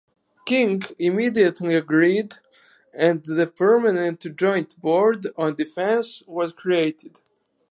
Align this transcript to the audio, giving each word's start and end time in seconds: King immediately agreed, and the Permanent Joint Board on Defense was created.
King 0.47 0.81
immediately 0.97 1.75
agreed, 1.75 2.33
and 2.91 3.23
the 3.23 3.45
Permanent 3.45 4.35
Joint 4.35 4.81
Board 4.81 5.27
on 5.37 5.53
Defense 5.53 6.23
was 6.25 6.53
created. 6.53 7.19